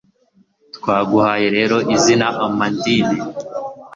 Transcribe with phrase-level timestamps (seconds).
[0.75, 3.17] twaguhaye rero izina amandine